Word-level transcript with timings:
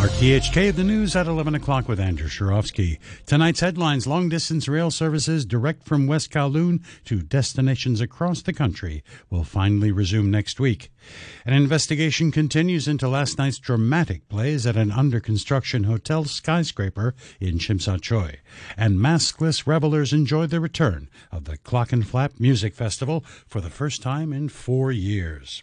RTHK, 0.00 0.74
the 0.74 0.82
news 0.82 1.14
at 1.14 1.26
11 1.26 1.54
o'clock 1.54 1.86
with 1.86 2.00
Andrew 2.00 2.26
Shirovsky. 2.26 2.98
Tonight's 3.26 3.60
headlines 3.60 4.06
long 4.06 4.30
distance 4.30 4.66
rail 4.66 4.90
services 4.90 5.44
direct 5.44 5.82
from 5.82 6.06
West 6.06 6.30
Kowloon 6.30 6.82
to 7.04 7.20
destinations 7.20 8.00
across 8.00 8.40
the 8.40 8.54
country 8.54 9.04
will 9.28 9.44
finally 9.44 9.92
resume 9.92 10.30
next 10.30 10.58
week. 10.58 10.90
An 11.44 11.52
investigation 11.52 12.32
continues 12.32 12.88
into 12.88 13.08
last 13.08 13.36
night's 13.36 13.58
dramatic 13.58 14.26
blaze 14.30 14.66
at 14.66 14.74
an 14.74 14.90
under 14.90 15.20
construction 15.20 15.84
hotel 15.84 16.24
skyscraper 16.24 17.14
in 17.38 17.58
Tsim 17.58 17.78
Sha 17.78 17.98
Tsui. 17.98 18.36
And 18.78 18.98
maskless 18.98 19.66
revelers 19.66 20.14
enjoy 20.14 20.46
the 20.46 20.60
return 20.60 21.10
of 21.30 21.44
the 21.44 21.58
Clockenflap 21.58 22.40
Music 22.40 22.74
Festival 22.74 23.22
for 23.46 23.60
the 23.60 23.68
first 23.68 24.00
time 24.00 24.32
in 24.32 24.48
four 24.48 24.90
years. 24.90 25.62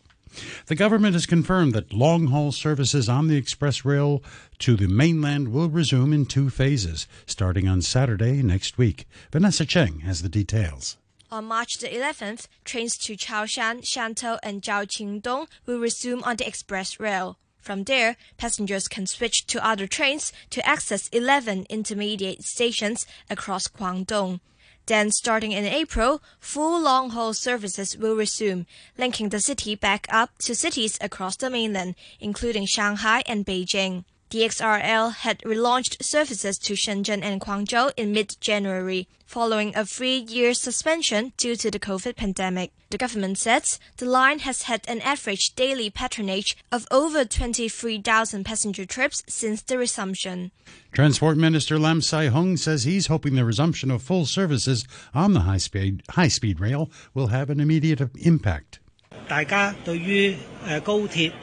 The 0.68 0.76
government 0.76 1.14
has 1.14 1.26
confirmed 1.26 1.74
that 1.74 1.94
long 1.94 2.28
haul 2.28 2.52
services 2.52 3.08
on 3.08 3.28
the 3.28 3.38
express 3.38 3.86
rail 3.86 4.24
to 4.60 4.76
the 4.76 4.88
mainland 4.88 5.50
will 5.50 5.70
resume 5.70 6.14
in 6.14 6.26
two 6.26 6.50
phases, 6.50 7.08
starting 7.26 7.68
on 7.68 7.82
Saturday 7.82 8.42
next 8.42 8.78
week. 8.78 9.08
Vanessa 9.32 9.66
Cheng 9.66 10.00
has 10.02 10.22
the 10.22 10.30
details. 10.30 10.98
On 11.30 11.44
March 11.44 11.80
the 11.80 11.88
11th, 11.88 12.48
trains 12.64 12.98
to 13.00 13.18
Chaoshan, 13.18 13.82
Shantou, 13.82 14.40
and 14.42 14.62
Zhaoqingdong 14.62 15.48
will 15.66 15.80
resume 15.80 16.24
on 16.24 16.38
the 16.38 16.48
express 16.48 17.00
rail. 17.00 17.38
From 17.60 17.84
there, 17.84 18.16
passengers 18.38 18.88
can 18.88 19.08
switch 19.08 19.46
to 19.48 19.66
other 19.66 19.88
trains 19.88 20.32
to 20.52 20.66
access 20.66 21.10
11 21.10 21.66
intermediate 21.70 22.44
stations 22.44 23.06
across 23.30 23.68
Guangdong. 23.68 24.40
Then, 24.88 25.12
starting 25.12 25.52
in 25.52 25.66
April, 25.66 26.22
full 26.40 26.80
long 26.80 27.10
haul 27.10 27.34
services 27.34 27.98
will 27.98 28.16
resume, 28.16 28.66
linking 28.98 29.30
the 29.30 29.42
city 29.42 29.76
back 29.76 30.08
up 30.10 30.38
to 30.40 30.56
cities 30.56 30.98
across 31.02 31.36
the 31.36 31.50
mainland, 31.50 31.96
including 32.22 32.66
Shanghai 32.66 33.22
and 33.26 33.46
Beijing. 33.46 34.06
DXRL 34.30 35.14
had 35.14 35.40
relaunched 35.40 36.04
services 36.04 36.58
to 36.60 36.74
Shenzhen 36.74 37.22
and 37.22 37.42
Guangzhou 37.42 37.92
in 37.98 38.14
mid-January, 38.14 39.10
following 39.26 39.76
a 39.76 39.86
three-year 39.86 40.54
suspension 40.54 41.34
due 41.36 41.58
to 41.58 41.70
the 41.70 41.80
COVID 41.80 42.16
pandemic. 42.16 42.72
The 42.90 42.98
government 42.98 43.38
says 43.38 43.80
the 43.98 44.06
line 44.06 44.40
has 44.40 44.64
had 44.64 44.82
an 44.88 45.02
average 45.02 45.56
daily 45.56 45.90
patronage 45.90 46.56
of 46.72 46.88
over 46.90 47.26
23,000 47.26 48.46
passenger 48.46 48.86
trips 48.86 49.24
since 49.28 49.62
the 49.62 49.78
resumption. 49.78 50.52
Transport 50.94 51.38
Minister 51.38 51.78
Lam 51.78 52.02
Sai 52.02 52.28
Hung 52.28 52.56
says 52.56 52.84
he's 52.84 53.08
hoping 53.08 53.36
the 53.36 53.44
resumption 53.44 53.92
of 53.92 54.02
full 54.02 54.26
services 54.26 54.86
on 55.14 55.34
the 55.34 55.42
high-speed 55.42 56.04
high-speed 56.12 56.62
rail 56.62 56.90
will 57.14 57.28
have 57.28 57.50
an 57.50 57.60
immediate 57.60 58.02
impact. 58.16 58.80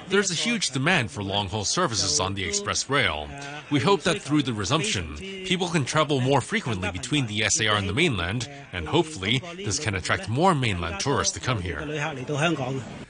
There's 0.08 0.30
a 0.30 0.34
huge 0.34 0.70
demand 0.70 1.10
for 1.10 1.22
long 1.22 1.48
haul 1.48 1.64
services 1.64 2.20
on 2.20 2.34
the 2.34 2.44
express 2.44 2.88
rail. 2.90 3.28
We 3.70 3.80
hope 3.80 4.02
that 4.02 4.20
through 4.20 4.42
the 4.42 4.52
resumption, 4.52 5.16
people 5.16 5.68
can 5.68 5.84
travel 5.84 6.20
more 6.20 6.40
frequently 6.40 6.90
between 6.90 7.26
the 7.26 7.48
SAR 7.48 7.76
and 7.76 7.88
the 7.88 7.94
mainland, 7.94 8.50
and 8.72 8.88
hopefully, 8.88 9.42
this 9.56 9.78
can 9.78 9.94
attract 9.94 10.28
more 10.28 10.54
mainland 10.54 11.00
tourists 11.00 11.34
to 11.34 11.40
come 11.40 11.60
here. 11.60 11.80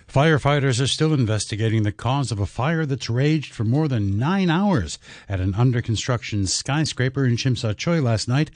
Firefighters 0.08 0.80
are 0.80 0.86
still 0.86 1.12
investigating 1.12 1.83
the 1.83 1.91
cause 1.91 2.30
of 2.30 2.38
a 2.38 2.47
fire 2.47 2.86
that's 2.86 3.10
raged 3.10 3.52
for 3.52 3.64
more 3.64 3.88
than 3.88 4.19
nine 4.19 4.48
hours 4.48 4.98
at 5.28 5.41
an 5.41 5.55
under 5.55 5.83
construction 5.83 6.46
skyscraper 6.46 7.24
in 7.24 7.36
Tsim 7.36 7.56
Sha 7.56 7.72
Tsui 7.72 8.02
last 8.02 8.28
night. 8.28 8.50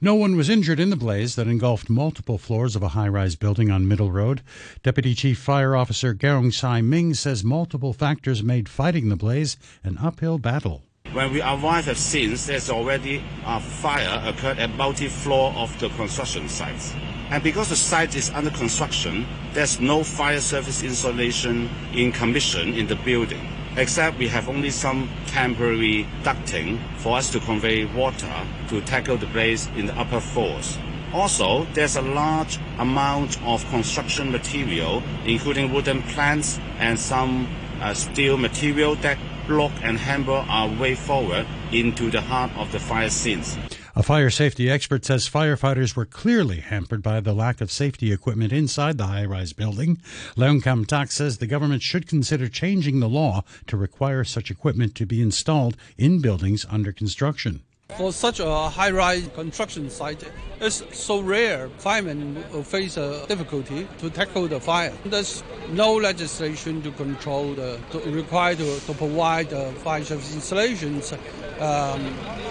No 0.00 0.14
one 0.14 0.36
was 0.36 0.48
injured 0.48 0.80
in 0.80 0.90
the 0.90 0.96
blaze 0.96 1.36
that 1.36 1.48
engulfed 1.48 1.90
multiple 1.90 2.38
floors 2.38 2.74
of 2.74 2.82
a 2.82 2.88
high 2.88 3.08
rise 3.08 3.36
building 3.36 3.70
on 3.70 3.86
Middle 3.86 4.10
Road. 4.10 4.40
Deputy 4.82 5.14
Chief 5.14 5.38
Fire 5.38 5.76
Officer 5.76 6.14
Garong 6.14 6.52
Sai 6.52 6.80
Ming 6.80 7.14
says 7.14 7.44
multiple 7.44 7.92
factors 7.92 8.42
made 8.42 8.68
fighting 8.68 9.08
the 9.08 9.16
blaze 9.16 9.56
an 9.84 9.98
uphill 9.98 10.38
battle. 10.38 10.82
When 11.12 11.30
we 11.30 11.42
arrived 11.42 11.88
at 11.88 11.98
scenes, 11.98 12.46
there's 12.46 12.70
already 12.70 13.22
a 13.44 13.60
fire 13.60 14.22
occurred 14.26 14.58
at 14.58 14.74
multi-floor 14.76 15.52
of 15.56 15.78
the 15.78 15.90
construction 15.90 16.48
sites. 16.48 16.94
And 17.32 17.42
because 17.42 17.70
the 17.70 17.76
site 17.76 18.14
is 18.14 18.28
under 18.28 18.50
construction, 18.50 19.26
there's 19.54 19.80
no 19.80 20.04
fire 20.04 20.38
service 20.38 20.82
installation 20.82 21.70
in 21.94 22.12
commission 22.12 22.74
in 22.74 22.88
the 22.88 22.96
building, 22.96 23.48
except 23.74 24.18
we 24.18 24.28
have 24.28 24.50
only 24.50 24.68
some 24.68 25.08
temporary 25.28 26.06
ducting 26.24 26.78
for 26.98 27.16
us 27.16 27.30
to 27.30 27.40
convey 27.40 27.86
water 27.86 28.30
to 28.68 28.82
tackle 28.82 29.16
the 29.16 29.24
blaze 29.28 29.66
in 29.68 29.86
the 29.86 29.98
upper 29.98 30.20
floors. 30.20 30.76
Also, 31.14 31.64
there's 31.72 31.96
a 31.96 32.02
large 32.02 32.58
amount 32.78 33.42
of 33.44 33.66
construction 33.70 34.30
material, 34.30 35.02
including 35.24 35.72
wooden 35.72 36.02
planks 36.02 36.60
and 36.80 37.00
some 37.00 37.48
uh, 37.80 37.94
steel 37.94 38.36
material 38.36 38.94
that 38.96 39.16
block 39.48 39.72
and 39.82 39.96
hamper 39.96 40.44
our 40.50 40.68
way 40.68 40.94
forward 40.94 41.46
into 41.72 42.10
the 42.10 42.20
heart 42.20 42.50
of 42.58 42.70
the 42.72 42.78
fire 42.78 43.08
scenes. 43.08 43.56
A 43.94 44.02
fire 44.02 44.30
safety 44.30 44.70
expert 44.70 45.04
says 45.04 45.28
firefighters 45.28 45.94
were 45.94 46.06
clearly 46.06 46.60
hampered 46.60 47.02
by 47.02 47.20
the 47.20 47.34
lack 47.34 47.60
of 47.60 47.70
safety 47.70 48.10
equipment 48.10 48.50
inside 48.50 48.96
the 48.96 49.08
high 49.08 49.26
rise 49.26 49.52
building. 49.52 49.98
Leung 50.34 50.62
Kam 50.62 50.86
Tak 50.86 51.12
says 51.12 51.36
the 51.36 51.46
government 51.46 51.82
should 51.82 52.08
consider 52.08 52.48
changing 52.48 53.00
the 53.00 53.08
law 53.08 53.44
to 53.66 53.76
require 53.76 54.24
such 54.24 54.50
equipment 54.50 54.94
to 54.94 55.04
be 55.04 55.20
installed 55.20 55.76
in 55.98 56.20
buildings 56.22 56.64
under 56.70 56.90
construction. 56.90 57.64
For 57.96 58.12
such 58.12 58.40
a 58.40 58.68
high-rise 58.68 59.28
construction 59.34 59.90
site, 59.90 60.24
it's 60.60 60.82
so 60.96 61.20
rare. 61.20 61.68
Firemen 61.78 62.42
face 62.64 62.96
a 62.96 63.26
difficulty 63.26 63.86
to 63.98 64.08
tackle 64.08 64.48
the 64.48 64.60
fire. 64.60 64.92
There's 65.04 65.44
no 65.70 65.94
legislation 65.94 66.82
to 66.82 66.90
control 66.92 67.54
the 67.54 67.78
to 67.90 67.98
require 68.10 68.54
to, 68.54 68.80
to 68.80 68.94
provide 68.94 69.50
the 69.50 69.72
fire 69.84 70.04
service 70.04 70.34
installations 70.34 71.12
um, 71.60 72.00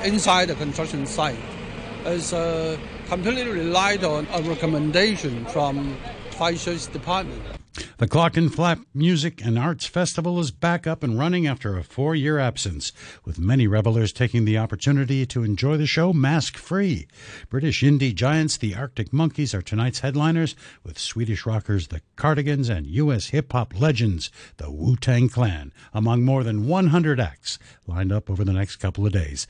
inside 0.04 0.50
the 0.50 0.56
construction 0.56 1.06
site. 1.06 1.40
It's 2.06 2.34
uh, 2.34 2.78
completely 3.08 3.48
relied 3.48 4.04
on 4.04 4.28
a 4.34 4.42
recommendation 4.44 5.46
from 5.46 5.98
fire 6.32 6.56
service 6.56 6.88
department. 6.88 7.61
The 8.02 8.08
Clockenflap 8.08 8.84
Music 8.96 9.46
and 9.46 9.60
Arts 9.60 9.86
Festival 9.86 10.40
is 10.40 10.50
back 10.50 10.88
up 10.88 11.04
and 11.04 11.20
running 11.20 11.46
after 11.46 11.78
a 11.78 11.84
four 11.84 12.16
year 12.16 12.40
absence, 12.40 12.92
with 13.24 13.38
many 13.38 13.68
revelers 13.68 14.12
taking 14.12 14.44
the 14.44 14.58
opportunity 14.58 15.24
to 15.28 15.44
enjoy 15.44 15.78
the 15.78 15.86
show 15.86 16.12
mask 16.12 16.58
free. 16.58 17.06
British 17.52 17.84
indie 17.84 18.16
giants 18.16 18.58
the 18.58 18.74
Arctic 18.74 19.14
Monkeys 19.14 19.54
are 19.54 19.62
tonight's 19.62 20.00
headliners, 20.00 20.56
with 20.84 20.98
Swedish 20.98 21.46
rockers 21.46 21.90
the 21.90 22.02
Cardigans 22.16 22.70
and 22.70 22.88
U.S. 22.88 23.28
hip 23.28 23.52
hop 23.52 23.80
legends 23.80 24.32
the 24.58 24.72
Wu 24.72 24.96
Tang 24.96 25.30
Clan, 25.30 25.72
among 25.94 26.24
more 26.24 26.44
than 26.44 26.66
100 26.66 27.20
acts 27.20 27.60
lined 27.86 28.12
up 28.12 28.32
over 28.32 28.44
the 28.44 28.52
next 28.52 28.78
couple 28.78 29.06
of 29.06 29.14
days. 29.14 29.46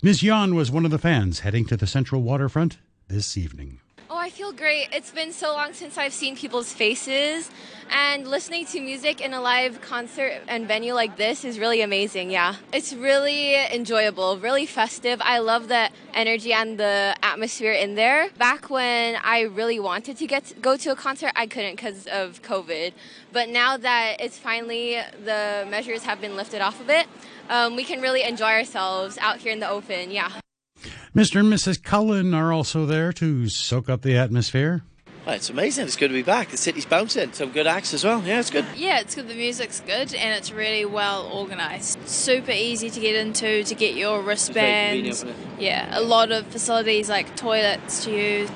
Ms. 0.00 0.22
Yan 0.22 0.54
was 0.54 0.70
one 0.70 0.84
of 0.84 0.92
the 0.92 0.98
fans 0.98 1.40
heading 1.40 1.64
to 1.64 1.76
the 1.76 1.88
Central 1.88 2.22
Waterfront 2.22 2.78
this 3.08 3.36
evening. 3.36 3.80
Oh, 4.08 4.16
I 4.16 4.30
feel 4.30 4.52
great. 4.52 4.86
It's 4.92 5.10
been 5.10 5.32
so 5.32 5.52
long 5.52 5.72
since 5.72 5.98
I've 5.98 6.12
seen 6.12 6.36
people's 6.36 6.72
faces, 6.72 7.50
and 7.90 8.24
listening 8.28 8.64
to 8.66 8.80
music 8.80 9.20
in 9.20 9.34
a 9.34 9.40
live 9.40 9.80
concert 9.80 10.42
and 10.46 10.68
venue 10.68 10.94
like 10.94 11.16
this 11.16 11.44
is 11.44 11.58
really 11.58 11.82
amazing. 11.82 12.30
Yeah, 12.30 12.54
it's 12.72 12.94
really 12.94 13.56
enjoyable, 13.56 14.38
really 14.38 14.64
festive. 14.64 15.20
I 15.24 15.40
love 15.40 15.66
the 15.66 15.90
energy 16.14 16.52
and 16.52 16.78
the 16.78 17.16
atmosphere 17.20 17.72
in 17.72 17.96
there. 17.96 18.30
Back 18.38 18.70
when 18.70 19.16
I 19.24 19.40
really 19.40 19.80
wanted 19.80 20.16
to 20.18 20.26
get 20.28 20.44
to 20.46 20.54
go 20.54 20.76
to 20.76 20.92
a 20.92 20.96
concert, 20.96 21.32
I 21.34 21.48
couldn't 21.48 21.74
because 21.74 22.06
of 22.06 22.42
COVID. 22.42 22.92
But 23.32 23.48
now 23.48 23.76
that 23.76 24.18
it's 24.20 24.38
finally 24.38 24.98
the 25.24 25.66
measures 25.68 26.04
have 26.04 26.20
been 26.20 26.36
lifted 26.36 26.60
off 26.60 26.80
of 26.80 26.90
it, 26.90 27.08
um, 27.50 27.74
we 27.74 27.82
can 27.82 28.00
really 28.00 28.22
enjoy 28.22 28.52
ourselves 28.52 29.18
out 29.18 29.38
here 29.38 29.52
in 29.52 29.58
the 29.58 29.68
open. 29.68 30.12
Yeah. 30.12 30.30
Mr. 31.16 31.40
and 31.40 31.50
Mrs. 31.50 31.82
Cullen 31.82 32.34
are 32.34 32.52
also 32.52 32.84
there 32.84 33.10
to 33.10 33.48
soak 33.48 33.88
up 33.88 34.02
the 34.02 34.14
atmosphere. 34.18 34.82
Well, 35.24 35.34
it's 35.34 35.48
amazing. 35.48 35.86
It's 35.86 35.96
good 35.96 36.08
to 36.08 36.12
be 36.12 36.20
back. 36.22 36.50
The 36.50 36.58
city's 36.58 36.84
bouncing. 36.84 37.32
Some 37.32 37.52
good 37.52 37.66
acts 37.66 37.94
as 37.94 38.04
well. 38.04 38.22
Yeah, 38.22 38.38
it's 38.38 38.50
good. 38.50 38.66
Yeah, 38.76 39.00
it's 39.00 39.14
good. 39.14 39.26
The 39.26 39.34
music's 39.34 39.80
good 39.80 40.14
and 40.14 40.34
it's 40.34 40.52
really 40.52 40.84
well 40.84 41.26
organised. 41.32 42.06
Super 42.06 42.50
easy 42.50 42.90
to 42.90 43.00
get 43.00 43.14
into, 43.14 43.64
to 43.64 43.74
get 43.74 43.94
your 43.94 44.20
wristbands. 44.20 45.24
Yeah, 45.58 45.98
a 45.98 46.02
lot 46.02 46.32
of 46.32 46.48
facilities 46.48 47.08
like 47.08 47.34
toilets 47.34 48.04
to 48.04 48.10
use. 48.10 48.50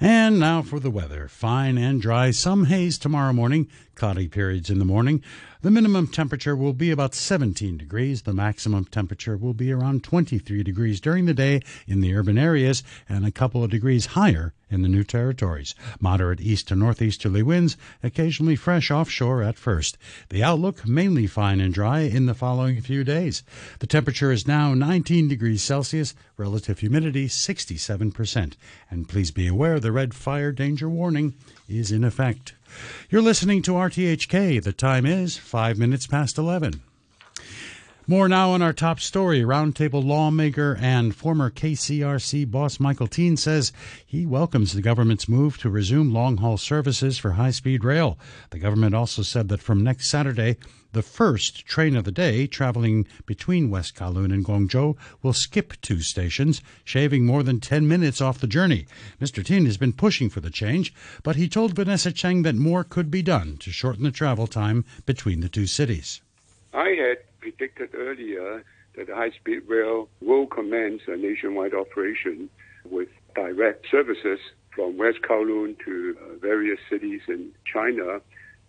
And 0.00 0.38
now 0.38 0.62
for 0.62 0.78
the 0.78 0.90
weather. 0.90 1.26
Fine 1.26 1.78
and 1.78 2.00
dry. 2.00 2.30
Some 2.30 2.66
haze 2.66 2.96
tomorrow 2.96 3.32
morning. 3.32 3.68
Cloudy 3.96 4.28
periods 4.28 4.68
in 4.68 4.78
the 4.78 4.84
morning. 4.84 5.22
The 5.62 5.70
minimum 5.70 6.08
temperature 6.08 6.54
will 6.54 6.74
be 6.74 6.90
about 6.90 7.14
17 7.14 7.78
degrees. 7.78 8.22
The 8.22 8.34
maximum 8.34 8.84
temperature 8.84 9.38
will 9.38 9.54
be 9.54 9.72
around 9.72 10.04
23 10.04 10.62
degrees 10.62 11.00
during 11.00 11.24
the 11.24 11.32
day 11.32 11.62
in 11.86 12.02
the 12.02 12.14
urban 12.14 12.36
areas 12.36 12.82
and 13.08 13.24
a 13.24 13.32
couple 13.32 13.64
of 13.64 13.70
degrees 13.70 14.06
higher 14.06 14.52
in 14.68 14.82
the 14.82 14.88
new 14.88 15.02
territories. 15.02 15.74
Moderate 15.98 16.42
east 16.42 16.68
to 16.68 16.76
northeasterly 16.76 17.42
winds, 17.42 17.78
occasionally 18.02 18.54
fresh 18.54 18.90
offshore 18.90 19.42
at 19.42 19.56
first. 19.56 19.96
The 20.28 20.44
outlook 20.44 20.86
mainly 20.86 21.26
fine 21.26 21.60
and 21.60 21.72
dry 21.72 22.00
in 22.00 22.26
the 22.26 22.34
following 22.34 22.80
few 22.82 23.02
days. 23.02 23.42
The 23.78 23.86
temperature 23.86 24.30
is 24.30 24.46
now 24.46 24.74
19 24.74 25.26
degrees 25.26 25.62
Celsius, 25.62 26.14
relative 26.36 26.80
humidity 26.80 27.28
67%. 27.28 28.56
And 28.90 29.08
please 29.08 29.30
be 29.30 29.46
aware 29.46 29.80
the 29.80 29.90
red 29.90 30.12
fire 30.12 30.52
danger 30.52 30.88
warning 30.88 31.34
is 31.66 31.90
in 31.90 32.04
effect. 32.04 32.54
You're 33.10 33.22
listening 33.22 33.62
to 33.62 33.72
RTHK. 33.72 34.62
The 34.62 34.72
time 34.72 35.06
is 35.06 35.36
five 35.36 35.78
minutes 35.78 36.06
past 36.06 36.38
11. 36.38 36.80
More 38.08 38.28
now 38.28 38.50
on 38.50 38.62
our 38.62 38.72
top 38.72 39.00
story. 39.00 39.40
Roundtable 39.40 40.04
lawmaker 40.04 40.78
and 40.80 41.12
former 41.12 41.50
KCRC 41.50 42.48
boss 42.48 42.78
Michael 42.78 43.08
Tien 43.08 43.36
says 43.36 43.72
he 44.06 44.24
welcomes 44.24 44.72
the 44.72 44.80
government's 44.80 45.28
move 45.28 45.58
to 45.58 45.68
resume 45.68 46.12
long 46.12 46.36
haul 46.36 46.56
services 46.56 47.18
for 47.18 47.32
high 47.32 47.50
speed 47.50 47.82
rail. 47.82 48.16
The 48.50 48.60
government 48.60 48.94
also 48.94 49.22
said 49.22 49.48
that 49.48 49.60
from 49.60 49.82
next 49.82 50.08
Saturday, 50.08 50.56
the 50.92 51.02
first 51.02 51.66
train 51.66 51.96
of 51.96 52.04
the 52.04 52.12
day 52.12 52.46
traveling 52.46 53.08
between 53.26 53.70
West 53.70 53.96
Kowloon 53.96 54.32
and 54.32 54.44
Guangzhou 54.44 54.96
will 55.20 55.32
skip 55.32 55.72
two 55.82 55.98
stations, 56.00 56.62
shaving 56.84 57.26
more 57.26 57.42
than 57.42 57.58
10 57.58 57.88
minutes 57.88 58.20
off 58.20 58.38
the 58.38 58.46
journey. 58.46 58.86
Mr. 59.20 59.44
Tien 59.44 59.64
has 59.66 59.78
been 59.78 59.92
pushing 59.92 60.30
for 60.30 60.38
the 60.38 60.48
change, 60.48 60.94
but 61.24 61.34
he 61.34 61.48
told 61.48 61.74
Vanessa 61.74 62.12
Cheng 62.12 62.42
that 62.42 62.54
more 62.54 62.84
could 62.84 63.10
be 63.10 63.20
done 63.20 63.56
to 63.56 63.72
shorten 63.72 64.04
the 64.04 64.12
travel 64.12 64.46
time 64.46 64.84
between 65.06 65.40
the 65.40 65.48
two 65.48 65.66
cities. 65.66 66.20
I 66.72 66.90
had 66.90 67.18
predicted 67.46 67.90
earlier 67.94 68.64
that 68.96 69.06
the 69.06 69.14
high-speed 69.14 69.60
rail 69.68 70.08
will 70.20 70.48
commence 70.48 71.02
a 71.06 71.16
nationwide 71.16 71.74
operation 71.74 72.50
with 72.90 73.08
direct 73.36 73.86
services 73.88 74.40
from 74.74 74.96
West 74.96 75.18
Kowloon 75.28 75.76
to 75.84 76.16
uh, 76.20 76.38
various 76.40 76.80
cities 76.90 77.20
in 77.28 77.52
China 77.72 78.20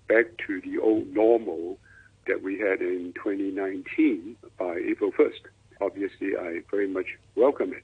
back 0.07 0.25
to 0.45 0.61
the 0.61 0.77
old 0.77 1.07
normal 1.07 1.79
that 2.27 2.43
we 2.43 2.59
had 2.59 2.81
in 2.81 3.13
2019 3.15 4.35
by 4.59 4.75
April 4.87 5.11
1st. 5.11 5.49
Obviously, 5.81 6.37
I 6.39 6.61
very 6.69 6.87
much 6.87 7.07
welcome 7.35 7.73
it. 7.73 7.83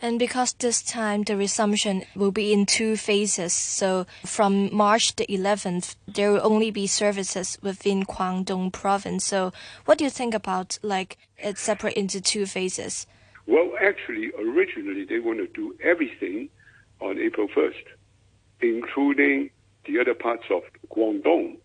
And 0.00 0.18
because 0.18 0.52
this 0.52 0.82
time 0.82 1.22
the 1.22 1.36
resumption 1.36 2.04
will 2.14 2.30
be 2.30 2.52
in 2.52 2.66
two 2.66 2.96
phases, 2.96 3.54
so 3.54 4.06
from 4.24 4.74
March 4.74 5.16
the 5.16 5.26
11th, 5.26 5.96
there 6.06 6.32
will 6.32 6.44
only 6.44 6.70
be 6.70 6.86
services 6.86 7.58
within 7.62 8.04
Guangdong 8.04 8.72
province. 8.72 9.24
So 9.24 9.52
what 9.86 9.96
do 9.96 10.04
you 10.04 10.10
think 10.10 10.34
about 10.34 10.78
like 10.82 11.16
it 11.38 11.56
separate 11.56 11.94
into 11.94 12.20
two 12.20 12.44
phases? 12.44 13.06
Well, 13.46 13.72
actually, 13.80 14.32
originally 14.38 15.04
they 15.04 15.18
want 15.18 15.38
to 15.38 15.46
do 15.46 15.74
everything 15.82 16.50
on 17.00 17.18
April 17.18 17.48
1st, 17.48 17.84
including 18.60 19.50
the 19.86 19.98
other 19.98 20.14
parts 20.14 20.44
of 20.50 20.62
Guangdong. 20.90 21.56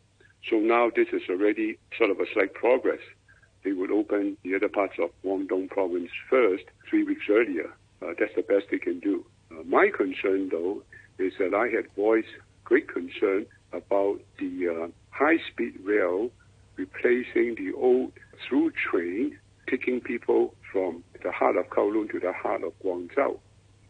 So 0.49 0.57
now 0.57 0.89
this 0.95 1.07
is 1.11 1.23
already 1.29 1.77
sort 1.97 2.11
of 2.11 2.19
a 2.19 2.25
slight 2.33 2.53
progress. 2.53 2.99
They 3.63 3.73
would 3.73 3.91
open 3.91 4.37
the 4.43 4.55
other 4.55 4.69
parts 4.69 4.93
of 4.99 5.09
Guangdong 5.23 5.69
province 5.69 6.11
first, 6.29 6.63
three 6.89 7.03
weeks 7.03 7.25
earlier. 7.29 7.71
Uh, 8.01 8.13
that's 8.19 8.33
the 8.35 8.41
best 8.41 8.65
they 8.71 8.79
can 8.79 8.99
do. 8.99 9.25
Uh, 9.51 9.63
my 9.65 9.89
concern, 9.95 10.49
though, 10.49 10.83
is 11.19 11.33
that 11.39 11.53
I 11.53 11.67
had 11.67 11.85
voiced 11.95 12.27
great 12.63 12.87
concern 12.87 13.45
about 13.73 14.19
the 14.39 14.67
uh, 14.69 14.87
high-speed 15.11 15.79
rail 15.83 16.31
replacing 16.77 17.55
the 17.55 17.73
old 17.77 18.11
through 18.47 18.71
train, 18.89 19.37
taking 19.69 20.01
people 20.01 20.55
from 20.71 21.03
the 21.23 21.31
heart 21.31 21.57
of 21.57 21.69
Kowloon 21.69 22.09
to 22.11 22.19
the 22.19 22.33
heart 22.33 22.63
of 22.63 22.73
Guangzhou. 22.83 23.37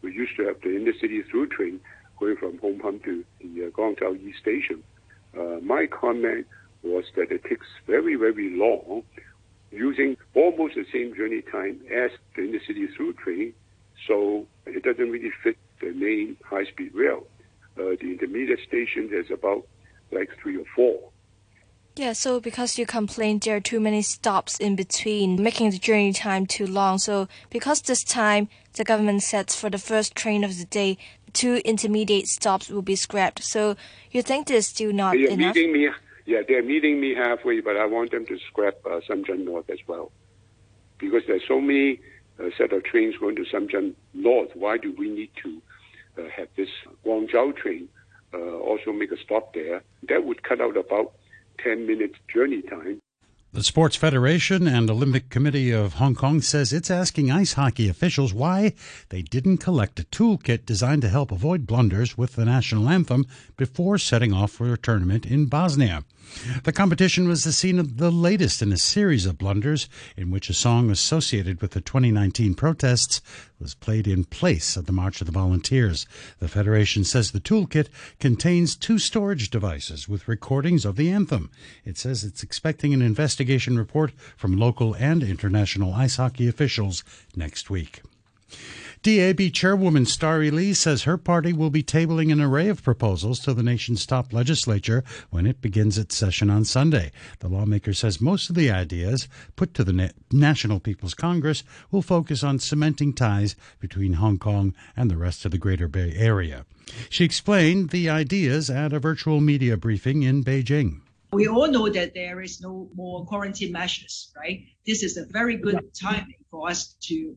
We 0.02 0.12
used 0.12 0.36
to 0.36 0.46
have 0.46 0.60
the 0.60 0.68
intercity 0.68 1.26
through 1.30 1.48
train 1.48 1.80
going 2.18 2.36
from 2.36 2.58
Hong 2.58 2.78
Kong 2.80 3.00
to 3.04 3.24
the 3.40 3.66
uh, 3.66 3.70
Guangzhou 3.70 4.20
East 4.20 4.40
Station. 4.40 4.82
Uh, 5.38 5.60
my 5.62 5.86
comment 5.86 6.46
was 6.82 7.04
that 7.16 7.30
it 7.30 7.44
takes 7.44 7.66
very, 7.86 8.16
very 8.16 8.50
long, 8.56 9.02
using 9.70 10.16
almost 10.34 10.74
the 10.74 10.84
same 10.92 11.14
journey 11.16 11.42
time 11.50 11.80
as 11.90 12.10
the 12.36 12.42
intercity 12.42 12.94
through 12.94 13.14
train 13.14 13.54
so 14.06 14.46
it 14.66 14.82
doesn't 14.82 15.10
really 15.10 15.32
fit 15.42 15.56
the 15.80 15.92
main 15.92 16.36
high-speed 16.44 16.94
rail. 16.94 17.26
Uh, 17.78 17.96
the 18.00 18.12
intermediate 18.12 18.60
station 18.66 19.08
has 19.10 19.30
about 19.30 19.66
like 20.10 20.30
three 20.42 20.56
or 20.56 20.64
four. 20.76 21.10
Yeah, 21.96 22.14
so 22.14 22.40
because 22.40 22.78
you 22.78 22.86
complained 22.86 23.42
there 23.42 23.56
are 23.56 23.60
too 23.60 23.80
many 23.80 24.00
stops 24.00 24.58
in 24.58 24.76
between, 24.76 25.42
making 25.42 25.70
the 25.70 25.78
journey 25.78 26.12
time 26.14 26.46
too 26.46 26.66
long. 26.66 26.98
So 26.98 27.28
because 27.50 27.82
this 27.82 28.02
time 28.02 28.48
the 28.74 28.84
government 28.84 29.22
sets 29.22 29.54
for 29.54 29.68
the 29.68 29.78
first 29.78 30.14
train 30.14 30.42
of 30.42 30.56
the 30.56 30.64
day, 30.64 30.96
two 31.34 31.56
intermediate 31.64 32.28
stops 32.28 32.70
will 32.70 32.82
be 32.82 32.96
scrapped. 32.96 33.42
So 33.42 33.76
you 34.10 34.22
think 34.22 34.46
this 34.46 34.64
is 34.64 34.66
still 34.68 34.92
not 34.92 35.12
they're 35.12 35.28
enough? 35.28 35.54
Meeting 35.54 35.72
me, 35.72 35.90
yeah, 36.24 36.40
they're 36.48 36.62
meeting 36.62 36.98
me 36.98 37.14
halfway, 37.14 37.60
but 37.60 37.76
I 37.76 37.84
want 37.84 38.10
them 38.10 38.24
to 38.26 38.38
scrap 38.48 38.76
uh, 38.86 39.00
Shenzhen 39.06 39.44
North 39.44 39.68
as 39.68 39.78
well. 39.86 40.12
Because 40.96 41.22
there's 41.26 41.42
so 41.46 41.60
many 41.60 42.00
set 42.56 42.72
of 42.72 42.84
trains 42.84 43.14
going 43.18 43.36
to 43.36 43.44
Shenzhen 43.44 43.94
North. 44.14 44.50
Why 44.54 44.78
do 44.78 44.94
we 44.96 45.10
need 45.10 45.30
to 45.42 45.62
uh, 46.18 46.28
have 46.36 46.48
this 46.56 46.68
Guangzhou 47.04 47.56
train 47.56 47.88
uh, 48.34 48.38
also 48.38 48.92
make 48.92 49.12
a 49.12 49.18
stop 49.18 49.54
there? 49.54 49.82
That 50.08 50.24
would 50.24 50.42
cut 50.42 50.60
out 50.60 50.76
about 50.76 51.12
10 51.62 51.86
minutes 51.86 52.14
journey 52.32 52.62
time. 52.62 53.00
The 53.54 53.62
Sports 53.62 53.96
Federation 53.96 54.66
and 54.66 54.88
Olympic 54.88 55.28
Committee 55.28 55.72
of 55.72 55.94
Hong 55.94 56.14
Kong 56.14 56.40
says 56.40 56.72
it's 56.72 56.90
asking 56.90 57.30
ice 57.30 57.52
hockey 57.52 57.86
officials 57.86 58.32
why 58.32 58.72
they 59.10 59.20
didn't 59.20 59.58
collect 59.58 60.00
a 60.00 60.04
toolkit 60.04 60.64
designed 60.64 61.02
to 61.02 61.10
help 61.10 61.30
avoid 61.30 61.66
blunders 61.66 62.16
with 62.16 62.34
the 62.34 62.46
national 62.46 62.88
anthem 62.88 63.26
before 63.58 63.98
setting 63.98 64.32
off 64.32 64.52
for 64.52 64.72
a 64.72 64.78
tournament 64.78 65.26
in 65.26 65.44
Bosnia. 65.44 66.02
The 66.64 66.72
competition 66.72 67.28
was 67.28 67.44
the 67.44 67.52
scene 67.52 67.78
of 67.78 67.98
the 67.98 68.10
latest 68.10 68.62
in 68.62 68.72
a 68.72 68.78
series 68.78 69.26
of 69.26 69.36
blunders 69.36 69.86
in 70.16 70.30
which 70.30 70.48
a 70.48 70.54
song 70.54 70.88
associated 70.88 71.60
with 71.60 71.72
the 71.72 71.82
2019 71.82 72.54
protests 72.54 73.20
was 73.62 73.74
played 73.74 74.08
in 74.08 74.24
place 74.24 74.76
of 74.76 74.86
the 74.86 74.92
March 74.92 75.20
of 75.20 75.26
the 75.26 75.32
Volunteers. 75.32 76.04
The 76.40 76.48
Federation 76.48 77.04
says 77.04 77.30
the 77.30 77.40
toolkit 77.40 77.88
contains 78.18 78.74
two 78.74 78.98
storage 78.98 79.50
devices 79.50 80.08
with 80.08 80.26
recordings 80.26 80.84
of 80.84 80.96
the 80.96 81.10
anthem. 81.10 81.48
It 81.84 81.96
says 81.96 82.24
it's 82.24 82.42
expecting 82.42 82.92
an 82.92 83.02
investigation 83.02 83.78
report 83.78 84.12
from 84.36 84.58
local 84.58 84.94
and 84.96 85.22
international 85.22 85.94
ice 85.94 86.16
hockey 86.16 86.48
officials 86.48 87.04
next 87.36 87.70
week. 87.70 88.02
DAB 89.02 89.52
Chairwoman 89.52 90.06
Starry 90.06 90.52
Lee 90.52 90.72
says 90.72 91.02
her 91.02 91.18
party 91.18 91.52
will 91.52 91.70
be 91.70 91.82
tabling 91.82 92.30
an 92.30 92.40
array 92.40 92.68
of 92.68 92.84
proposals 92.84 93.40
to 93.40 93.52
the 93.52 93.62
nation's 93.64 94.06
top 94.06 94.32
legislature 94.32 95.02
when 95.28 95.44
it 95.44 95.60
begins 95.60 95.98
its 95.98 96.16
session 96.16 96.48
on 96.48 96.64
Sunday. 96.64 97.10
The 97.40 97.48
lawmaker 97.48 97.94
says 97.94 98.20
most 98.20 98.48
of 98.48 98.54
the 98.54 98.70
ideas 98.70 99.26
put 99.56 99.74
to 99.74 99.82
the 99.82 99.92
Na- 99.92 100.08
National 100.30 100.78
People's 100.78 101.14
Congress 101.14 101.64
will 101.90 102.02
focus 102.02 102.44
on 102.44 102.60
cementing 102.60 103.12
ties 103.12 103.56
between 103.80 104.12
Hong 104.12 104.38
Kong 104.38 104.72
and 104.96 105.10
the 105.10 105.16
rest 105.16 105.44
of 105.44 105.50
the 105.50 105.58
Greater 105.58 105.88
Bay 105.88 106.14
Area. 106.16 106.64
She 107.10 107.24
explained 107.24 107.90
the 107.90 108.08
ideas 108.08 108.70
at 108.70 108.92
a 108.92 109.00
virtual 109.00 109.40
media 109.40 109.76
briefing 109.76 110.22
in 110.22 110.44
Beijing. 110.44 111.00
We 111.32 111.48
all 111.48 111.66
know 111.66 111.88
that 111.88 112.14
there 112.14 112.40
is 112.40 112.60
no 112.60 112.88
more 112.94 113.26
quarantine 113.26 113.72
measures, 113.72 114.32
right? 114.36 114.62
This 114.86 115.02
is 115.02 115.16
a 115.16 115.24
very 115.24 115.56
good 115.56 115.92
timing 115.92 116.44
for 116.52 116.68
us 116.68 116.94
to 117.08 117.34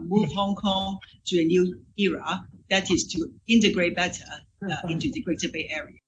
move 0.00 0.32
Hong 0.32 0.54
Kong 0.54 0.98
to 1.26 1.40
a 1.40 1.44
new 1.44 1.80
era, 1.96 2.46
that 2.70 2.90
is 2.90 3.06
to 3.08 3.30
integrate 3.48 3.96
better 3.96 4.24
uh, 4.70 4.76
into 4.88 5.10
the 5.10 5.22
Greater 5.22 5.48
Bay 5.48 5.68
Area. 5.70 5.98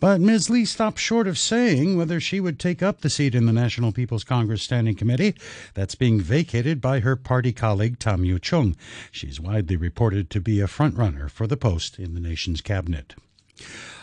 But 0.00 0.20
Ms. 0.20 0.48
Lee 0.48 0.64
stopped 0.64 0.98
short 0.98 1.26
of 1.26 1.38
saying 1.38 1.96
whether 1.96 2.20
she 2.20 2.40
would 2.40 2.58
take 2.58 2.82
up 2.82 3.00
the 3.00 3.10
seat 3.10 3.34
in 3.34 3.46
the 3.46 3.52
National 3.52 3.92
People's 3.92 4.24
Congress 4.24 4.62
Standing 4.62 4.94
Committee 4.94 5.34
that's 5.74 5.94
being 5.94 6.20
vacated 6.20 6.80
by 6.80 7.00
her 7.00 7.16
party 7.16 7.52
colleague 7.52 7.98
Tam 7.98 8.22
Yiu 8.22 8.40
Chung. 8.40 8.76
She's 9.10 9.40
widely 9.40 9.76
reported 9.76 10.30
to 10.30 10.40
be 10.40 10.60
a 10.60 10.66
frontrunner 10.66 11.28
for 11.30 11.46
the 11.46 11.56
post 11.56 11.98
in 11.98 12.14
the 12.14 12.20
nation's 12.20 12.60
cabinet. 12.60 13.14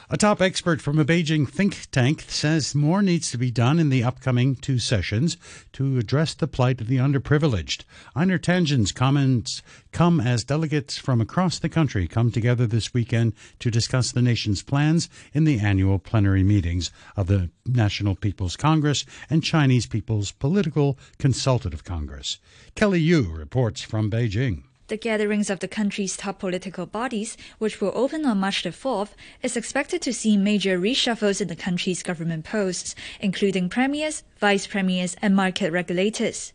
A 0.07 0.17
top 0.17 0.39
expert 0.39 0.83
from 0.83 0.99
a 0.99 1.05
Beijing 1.05 1.49
think 1.49 1.87
tank 1.89 2.25
says 2.27 2.75
more 2.75 3.01
needs 3.01 3.31
to 3.31 3.39
be 3.39 3.49
done 3.49 3.79
in 3.79 3.89
the 3.89 4.03
upcoming 4.03 4.55
two 4.55 4.77
sessions 4.77 5.35
to 5.73 5.97
address 5.97 6.35
the 6.35 6.47
plight 6.47 6.79
of 6.79 6.87
the 6.87 6.97
underprivileged. 6.97 7.85
Einar 8.15 8.37
Tangen's 8.37 8.91
comments 8.91 9.63
come 9.91 10.19
as 10.19 10.43
delegates 10.43 10.95
from 10.95 11.21
across 11.21 11.57
the 11.57 11.69
country 11.69 12.07
come 12.07 12.29
together 12.29 12.67
this 12.67 12.93
weekend 12.93 13.33
to 13.57 13.71
discuss 13.71 14.11
the 14.11 14.21
nation's 14.21 14.61
plans 14.61 15.09
in 15.33 15.43
the 15.43 15.57
annual 15.57 15.97
plenary 15.97 16.43
meetings 16.43 16.91
of 17.17 17.25
the 17.25 17.49
National 17.65 18.15
People's 18.15 18.55
Congress 18.55 19.05
and 19.27 19.43
Chinese 19.43 19.87
People's 19.87 20.31
Political 20.31 20.99
Consultative 21.17 21.83
Congress. 21.83 22.37
Kelly 22.75 22.99
Yu 22.99 23.23
reports 23.23 23.81
from 23.81 24.11
Beijing. 24.11 24.65
The 24.87 24.97
gatherings 24.97 25.49
of 25.49 25.61
the 25.61 25.67
country's 25.67 26.15
top 26.15 26.37
political 26.37 26.85
bodies, 26.85 27.37
which 27.57 27.81
will 27.81 27.91
open 27.95 28.23
on 28.23 28.37
March 28.37 28.61
the 28.61 28.69
4th, 28.69 29.13
is 29.41 29.57
expected 29.57 29.99
to 30.03 30.13
see 30.13 30.37
major 30.37 30.77
reshuffles 30.79 31.41
in 31.41 31.47
the 31.47 31.55
country's 31.55 32.03
government 32.03 32.45
posts, 32.45 32.93
including 33.19 33.67
premiers, 33.67 34.21
vice 34.37 34.67
premiers, 34.67 35.15
and 35.23 35.35
market 35.35 35.71
regulators. 35.71 36.53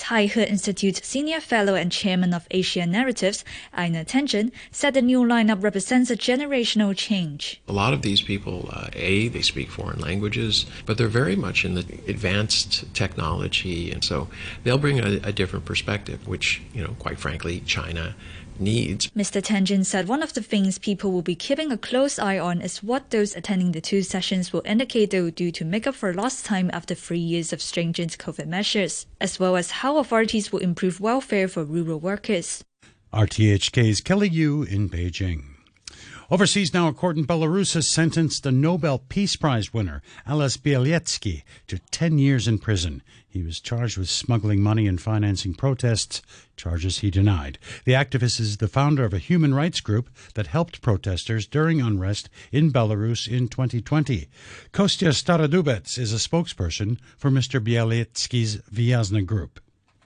Taihe 0.00 0.48
Institute 0.48 1.04
senior 1.04 1.40
fellow 1.40 1.74
and 1.74 1.92
chairman 1.92 2.32
of 2.32 2.48
Asia 2.50 2.86
Narratives, 2.86 3.44
Einar 3.74 4.04
Tangen, 4.04 4.50
said 4.72 4.94
the 4.94 5.02
new 5.02 5.20
lineup 5.20 5.62
represents 5.62 6.10
a 6.10 6.16
generational 6.16 6.96
change. 6.96 7.60
A 7.68 7.72
lot 7.72 7.92
of 7.92 8.00
these 8.00 8.22
people, 8.22 8.70
uh, 8.72 8.88
A, 8.94 9.28
they 9.28 9.42
speak 9.42 9.70
foreign 9.70 10.00
languages, 10.00 10.64
but 10.86 10.96
they're 10.96 11.08
very 11.08 11.36
much 11.36 11.64
in 11.66 11.74
the 11.74 11.84
advanced 12.08 12.92
technology, 12.94 13.92
and 13.92 14.02
so 14.02 14.28
they'll 14.64 14.78
bring 14.78 14.98
a, 14.98 15.20
a 15.22 15.32
different 15.32 15.66
perspective, 15.66 16.26
which, 16.26 16.62
you 16.72 16.82
know, 16.82 16.96
quite 16.98 17.18
frankly, 17.18 17.60
China 17.60 18.14
needs. 18.60 19.08
Mr. 19.10 19.42
Tangen 19.42 19.84
said 19.84 20.08
one 20.08 20.22
of 20.22 20.34
the 20.34 20.42
things 20.42 20.78
people 20.78 21.10
will 21.10 21.22
be 21.22 21.34
keeping 21.34 21.72
a 21.72 21.78
close 21.78 22.18
eye 22.18 22.38
on 22.38 22.60
is 22.60 22.82
what 22.82 23.10
those 23.10 23.34
attending 23.34 23.72
the 23.72 23.80
two 23.80 24.02
sessions 24.02 24.52
will 24.52 24.62
indicate 24.64 25.10
they 25.10 25.20
will 25.20 25.30
do 25.30 25.50
to 25.50 25.64
make 25.64 25.86
up 25.86 25.94
for 25.94 26.12
lost 26.14 26.44
time 26.44 26.70
after 26.72 26.94
three 26.94 27.18
years 27.18 27.52
of 27.52 27.62
stringent 27.62 28.18
COVID 28.18 28.46
measures, 28.46 29.06
as 29.20 29.40
well 29.40 29.56
as 29.56 29.70
how 29.70 29.98
authorities 29.98 30.52
will 30.52 30.60
improve 30.60 31.00
welfare 31.00 31.48
for 31.48 31.64
rural 31.64 31.98
workers. 31.98 32.62
RTHK's 33.12 34.00
Kelly 34.00 34.28
Yu 34.28 34.62
in 34.62 34.88
Beijing. 34.88 35.49
Overseas 36.32 36.72
now, 36.72 36.86
a 36.86 36.92
court 36.92 37.16
in 37.16 37.26
Belarus 37.26 37.74
has 37.74 37.88
sentenced 37.88 38.44
the 38.44 38.52
Nobel 38.52 39.00
Peace 39.00 39.34
Prize 39.34 39.74
winner, 39.74 40.00
Ales 40.28 40.56
Bialiatski, 40.56 41.42
to 41.66 41.80
10 41.90 42.20
years 42.20 42.46
in 42.46 42.60
prison. 42.60 43.02
He 43.28 43.42
was 43.42 43.58
charged 43.58 43.98
with 43.98 44.08
smuggling 44.08 44.62
money 44.62 44.86
and 44.86 45.00
financing 45.00 45.54
protests, 45.54 46.22
charges 46.56 46.98
he 46.98 47.10
denied. 47.10 47.58
The 47.84 47.94
activist 47.94 48.38
is 48.38 48.58
the 48.58 48.68
founder 48.68 49.04
of 49.04 49.12
a 49.12 49.18
human 49.18 49.54
rights 49.54 49.80
group 49.80 50.08
that 50.34 50.46
helped 50.46 50.82
protesters 50.82 51.48
during 51.48 51.80
unrest 51.80 52.28
in 52.52 52.70
Belarus 52.70 53.26
in 53.26 53.48
2020. 53.48 54.28
Kostya 54.70 55.08
Starodubets 55.08 55.98
is 55.98 56.12
a 56.12 56.28
spokesperson 56.28 56.98
for 57.16 57.32
Mr. 57.32 57.58
Bialiatski's 57.58 58.58
Viasna 58.72 59.26
group. 59.26 59.58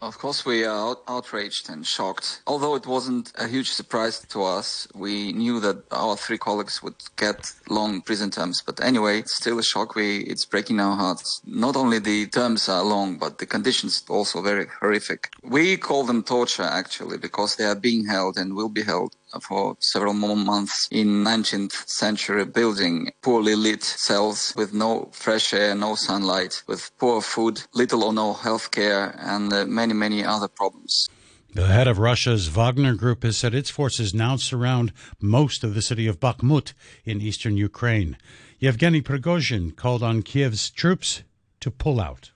Of 0.04 0.18
course, 0.18 0.44
we 0.44 0.64
are 0.64 0.90
out- 0.90 1.02
outraged 1.08 1.70
and 1.70 1.86
shocked. 1.86 2.42
Although 2.46 2.74
it 2.74 2.86
wasn't 2.86 3.32
a 3.36 3.48
huge 3.48 3.70
surprise 3.70 4.20
to 4.34 4.42
us, 4.42 4.86
we 4.94 5.32
knew 5.32 5.60
that 5.60 5.78
our 5.90 6.14
three 6.14 6.36
colleagues 6.36 6.82
would 6.82 7.00
get 7.16 7.52
long 7.70 8.02
prison 8.02 8.30
terms. 8.30 8.62
But 8.66 8.84
anyway, 8.84 9.20
it's 9.20 9.34
still 9.34 9.58
a 9.58 9.62
shock. 9.62 9.94
We, 9.94 10.18
it's 10.32 10.44
breaking 10.44 10.78
our 10.78 10.94
hearts. 10.94 11.40
Not 11.46 11.74
only 11.74 12.00
the 12.00 12.26
terms 12.26 12.68
are 12.68 12.84
long, 12.84 13.16
but 13.16 13.38
the 13.38 13.46
conditions 13.46 14.04
also 14.10 14.42
very 14.42 14.66
horrific. 14.78 15.30
We 15.42 15.78
call 15.78 16.04
them 16.04 16.22
torture 16.22 16.68
actually 16.80 17.16
because 17.16 17.56
they 17.56 17.64
are 17.64 17.74
being 17.88 18.04
held 18.04 18.36
and 18.36 18.54
will 18.54 18.68
be 18.68 18.82
held 18.82 19.14
for 19.40 19.76
several 19.80 20.14
more 20.14 20.36
months 20.36 20.88
in 20.90 21.24
19th 21.24 21.88
century 21.88 22.44
building, 22.44 23.10
poorly 23.22 23.54
lit 23.54 23.82
cells 23.82 24.52
with 24.56 24.72
no 24.72 25.08
fresh 25.12 25.52
air, 25.52 25.74
no 25.74 25.94
sunlight, 25.94 26.62
with 26.66 26.90
poor 26.98 27.20
food, 27.20 27.62
little 27.74 28.04
or 28.04 28.12
no 28.12 28.32
health 28.32 28.70
care, 28.70 29.14
and 29.18 29.52
uh, 29.52 29.64
many, 29.66 29.94
many 29.94 30.24
other 30.24 30.48
problems. 30.48 31.08
The 31.54 31.68
head 31.68 31.86
of 31.86 32.00
Russia's 32.00 32.48
Wagner 32.48 32.94
Group 32.94 33.22
has 33.22 33.36
said 33.36 33.54
its 33.54 33.70
forces 33.70 34.12
now 34.12 34.34
surround 34.34 34.92
most 35.20 35.62
of 35.62 35.74
the 35.74 35.82
city 35.82 36.08
of 36.08 36.18
Bakhmut 36.18 36.72
in 37.04 37.20
eastern 37.20 37.56
Ukraine. 37.56 38.16
Yevgeny 38.58 39.02
Prigozhin 39.02 39.76
called 39.76 40.02
on 40.02 40.22
Kiev's 40.22 40.70
troops 40.70 41.22
to 41.60 41.70
pull 41.70 42.00
out. 42.00 42.32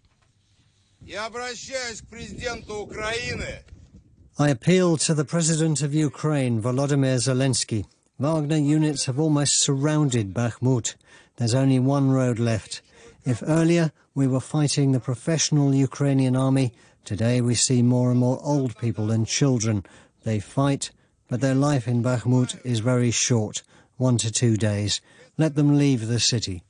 I 4.41 4.51
appeal 4.51 4.97
to 4.99 5.15
the 5.15 5.25
President 5.25 5.83
of 5.83 5.93
Ukraine, 5.93 6.63
Volodymyr 6.63 7.17
Zelensky. 7.17 7.87
Wagner 8.21 8.57
units 8.57 9.07
have 9.07 9.19
almost 9.19 9.61
surrounded 9.61 10.33
Bakhmut. 10.33 10.95
There's 11.39 11.57
only 11.57 11.81
one 11.81 12.13
road 12.13 12.39
left. 12.39 12.81
If 13.25 13.43
earlier 13.45 13.91
we 14.15 14.29
were 14.29 14.39
fighting 14.39 14.93
the 14.93 15.01
professional 15.01 15.75
Ukrainian 15.75 16.37
army, 16.37 16.73
today 17.05 17.41
we 17.41 17.57
see 17.57 17.83
more 17.83 18.13
and 18.13 18.21
more 18.21 18.39
old 18.45 18.79
people 18.79 19.11
and 19.11 19.27
children. 19.27 19.85
They 20.23 20.39
fight, 20.39 20.93
but 21.27 21.41
their 21.41 21.57
life 21.57 21.89
in 21.89 22.05
Bakhmut 22.05 22.65
is 22.65 22.79
very 22.79 23.11
short, 23.11 23.65
one 23.97 24.19
to 24.19 24.31
two 24.31 24.57
days. 24.57 25.01
Let 25.37 25.57
them 25.57 25.77
leave 25.77 26.07
the 26.07 26.21
city. 26.21 26.63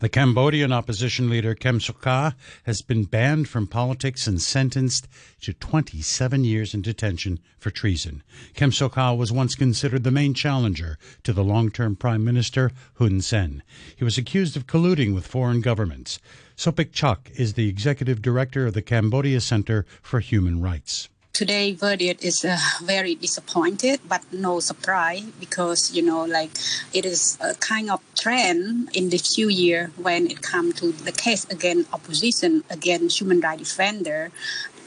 The 0.00 0.08
Cambodian 0.08 0.72
opposition 0.72 1.28
leader 1.28 1.54
Kem 1.54 1.78
Sokha 1.78 2.34
has 2.64 2.82
been 2.82 3.04
banned 3.04 3.48
from 3.48 3.66
politics 3.66 4.26
and 4.26 4.40
sentenced 4.40 5.08
to 5.40 5.52
27 5.52 6.44
years 6.44 6.72
in 6.72 6.82
detention 6.82 7.40
for 7.58 7.70
treason. 7.70 8.22
Kem 8.54 8.70
Sokha 8.70 9.16
was 9.16 9.32
once 9.32 9.54
considered 9.54 10.04
the 10.04 10.10
main 10.10 10.34
challenger 10.34 10.98
to 11.24 11.32
the 11.32 11.44
long-term 11.44 11.96
Prime 11.96 12.24
Minister 12.24 12.72
Hun 12.98 13.20
Sen. 13.20 13.62
He 13.96 14.04
was 14.04 14.16
accused 14.16 14.56
of 14.56 14.66
colluding 14.66 15.14
with 15.14 15.26
foreign 15.26 15.60
governments. 15.60 16.18
Sopheap 16.56 16.92
Chak 16.92 17.30
is 17.34 17.54
the 17.54 17.68
executive 17.68 18.22
director 18.22 18.66
of 18.66 18.74
the 18.74 18.82
Cambodia 18.82 19.40
Center 19.40 19.84
for 20.02 20.20
Human 20.20 20.60
Rights. 20.60 21.08
Today 21.38 21.70
verdict 21.70 22.24
is 22.24 22.44
uh, 22.44 22.58
very 22.82 23.14
disappointed, 23.14 24.00
but 24.08 24.24
no 24.32 24.58
surprise 24.58 25.22
because 25.38 25.94
you 25.94 26.02
know, 26.02 26.24
like 26.24 26.50
it 26.92 27.06
is 27.06 27.38
a 27.40 27.54
kind 27.54 27.92
of 27.92 28.00
trend 28.16 28.90
in 28.92 29.10
the 29.10 29.18
few 29.18 29.48
year 29.48 29.92
when 29.96 30.26
it 30.26 30.42
comes 30.42 30.74
to 30.80 30.90
the 30.90 31.12
case 31.12 31.44
against 31.44 31.94
opposition 31.94 32.64
against 32.70 33.20
human 33.20 33.38
rights 33.38 33.62
defender. 33.62 34.32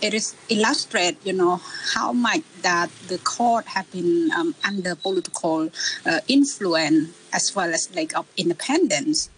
It 0.01 0.13
is 0.13 0.35
illustrate, 0.49 1.15
you 1.23 1.31
know, 1.31 1.61
how 1.95 2.11
much 2.11 2.43
that 2.63 2.89
the 3.07 3.19
court 3.19 3.67
have 3.67 3.89
been 3.89 4.29
um, 4.35 4.53
under 4.67 4.95
political 4.95 5.69
uh, 6.05 6.19
influence 6.27 7.15
as 7.31 7.55
well 7.55 7.73
as 7.73 7.87
like 7.95 8.13
of 8.13 8.27
independence. 8.35 9.29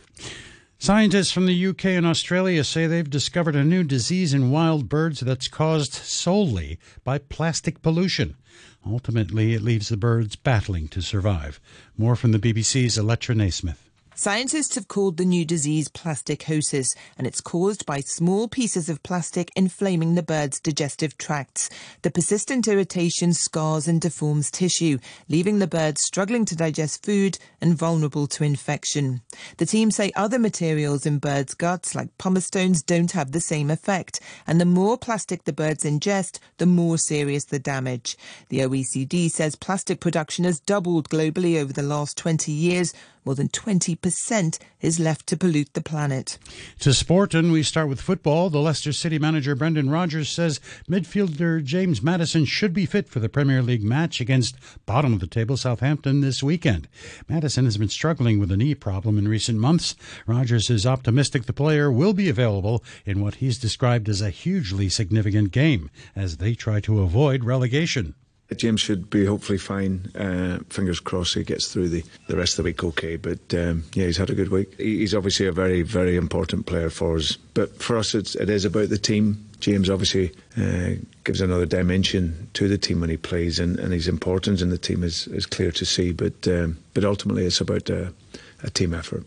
Scientists 0.84 1.32
from 1.32 1.46
the 1.46 1.68
UK 1.68 1.86
and 1.86 2.06
Australia 2.06 2.62
say 2.62 2.88
they've 2.88 3.10
discovered 3.10 3.56
a 3.56 3.64
new 3.64 3.86
disease 3.86 4.34
in 4.34 4.52
wild 4.52 4.90
birds 4.90 5.22
that's 5.22 5.48
caused 5.48 5.94
solely 5.94 6.78
by 7.06 7.18
plastic 7.18 7.82
pollution. 7.82 8.36
Ultimately, 8.86 9.54
it 9.54 9.62
leaves 9.62 9.88
the 9.88 9.96
birds 9.96 10.36
battling 10.36 10.90
to 10.90 11.02
survive. 11.02 11.62
More 11.98 12.18
from 12.18 12.34
the 12.34 12.38
BBC's 12.38 12.98
Electra 12.98 13.34
Naismith. 13.34 13.90
Scientists 14.16 14.76
have 14.76 14.88
called 14.88 15.18
the 15.18 15.26
new 15.26 15.44
disease 15.44 15.90
plasticosis, 15.90 16.96
and 17.18 17.26
it's 17.26 17.42
caused 17.42 17.84
by 17.86 18.00
small 18.00 18.48
pieces 18.48 18.88
of 18.88 19.02
plastic 19.02 19.52
inflaming 19.56 20.14
the 20.14 20.22
bird's 20.22 20.60
digestive 20.60 21.18
tracts. 21.18 21.68
The 22.04 22.12
persistent 22.12 22.68
irritation 22.68 23.34
scars 23.34 23.88
and 23.88 24.00
deforms 24.00 24.52
tissue, 24.52 25.00
leaving 25.30 25.58
the 25.58 25.68
bird 25.68 25.98
struggling 25.98 26.46
to 26.46 26.56
digest 26.56 27.04
food 27.04 27.40
and 27.60 27.76
vulnerable 27.76 28.28
to 28.28 28.44
infection. 28.44 29.22
The 29.58 29.66
team 29.66 29.90
say 29.90 30.12
other 30.16 30.38
materials 30.38 31.08
in 31.08 31.18
birds' 31.18 31.56
guts, 31.56 31.96
like 31.96 32.16
pumice 32.20 32.46
stones, 32.46 32.84
don't 32.84 33.14
have 33.14 33.32
the 33.32 33.42
same 33.42 33.72
effect, 33.72 34.20
and 34.46 34.62
the 34.62 34.66
more 34.66 34.98
plastic 34.98 35.46
the 35.46 35.54
birds 35.54 35.84
ingest, 35.84 36.38
the 36.58 36.68
more 36.68 37.00
serious 37.00 37.46
the 37.46 37.60
damage. 37.60 38.16
The 38.50 38.60
OECD 38.60 39.32
says 39.32 39.56
plastic 39.56 40.00
production 40.00 40.46
has 40.46 40.60
doubled 40.60 41.10
globally 41.10 41.60
over 41.60 41.74
the 41.74 41.82
last 41.82 42.16
20 42.18 42.52
years, 42.52 42.94
more 43.26 43.36
than 43.36 43.50
20% 43.50 44.60
is 44.82 45.00
left 45.00 45.28
to 45.28 45.38
pollute 45.38 45.74
the 45.74 45.82
planet. 45.82 46.38
To 46.80 46.94
sport, 46.94 47.34
and 47.34 47.52
we 47.52 47.64
start 47.64 47.88
with 47.88 48.02
football. 48.02 48.50
The 48.50 48.60
Leicester 48.60 48.92
City 48.92 49.20
manager 49.20 49.56
Brendan 49.56 49.90
Rodgers 49.90 50.30
says 50.30 50.60
midfielder 50.90 51.64
James 51.64 52.02
Maddison 52.02 52.46
should 52.46 52.74
be 52.74 52.86
fit 52.86 53.08
for 53.08 53.20
the 53.20 53.30
Premier 53.30 53.62
League 53.62 53.84
match 53.84 54.20
against 54.20 54.56
bottom 54.86 55.14
of 55.14 55.20
the 55.20 55.28
table 55.28 55.58
Southampton 55.58 56.22
this 56.22 56.44
weekend. 56.44 56.88
Madison 57.30 57.66
has 57.66 57.78
been 57.78 57.90
struggling 57.90 58.40
with 58.40 58.52
a 58.52 58.58
knee 58.58 58.76
problem 58.76 59.18
in 59.18 59.28
recent 59.28 59.60
months. 59.60 59.96
Rodgers 60.28 60.70
is 60.70 60.86
optimistic 60.86 61.46
the 61.46 61.54
player 61.54 61.92
will 61.92 62.14
be 62.14 62.30
available 62.30 62.84
in 63.06 63.22
what 63.22 63.36
he's 63.36 63.58
described 63.58 64.10
as 64.10 64.22
a 64.22 64.30
hugely 64.30 64.90
significant 64.90 65.52
game 65.52 65.90
as 66.16 66.38
they 66.38 66.54
try 66.54 66.80
to 66.82 67.02
avoid 67.02 67.44
relegation. 67.44 68.16
James 68.58 68.82
should 68.82 69.10
be 69.10 69.26
hopefully 69.26 69.58
fine. 69.58 70.12
Uh, 70.16 70.60
fingers 70.70 71.00
crossed 71.00 71.36
he 71.36 71.44
gets 71.44 71.72
through 71.72 71.90
the, 71.90 72.04
the 72.28 72.38
rest 72.38 72.54
of 72.54 72.58
the 72.58 72.70
week 72.70 72.84
okay. 72.84 73.16
But 73.16 73.54
um, 73.54 73.84
yeah, 73.94 74.06
he's 74.06 74.18
had 74.18 74.30
a 74.30 74.36
good 74.36 74.50
week. 74.50 74.74
He's 74.78 75.14
obviously 75.14 75.48
a 75.48 75.52
very, 75.52 75.82
very 75.82 76.16
important 76.16 76.66
player 76.66 76.90
for 76.90 77.16
us. 77.16 77.38
But 77.54 77.82
for 77.82 77.98
us, 77.98 78.16
it's, 78.16 78.36
it 78.36 78.50
is 78.50 78.66
about 78.66 78.90
the 78.90 78.98
team. 78.98 79.46
James 79.60 79.90
obviously 79.90 80.32
uh, 80.58 81.02
gives 81.24 81.42
another 81.42 81.66
dimension 81.66 82.50
to 82.54 82.68
the 82.68 82.78
team 82.78 83.00
when 83.00 83.10
he 83.10 83.18
plays, 83.18 83.60
and, 83.60 83.80
and 83.80 83.94
his 83.94 84.08
importance 84.08 84.62
in 84.62 84.70
the 84.70 84.78
team 84.78 85.04
is, 85.04 85.28
is 85.28 85.46
clear 85.46 85.72
to 85.72 85.86
see. 85.86 86.12
But 86.12 86.48
um, 86.48 86.78
but 86.94 87.06
ultimately, 87.06 87.46
it's 87.46 87.62
about 87.62 87.90
a, 87.90 88.14
a 88.62 88.70
team 88.70 88.94
effort. 88.94 89.26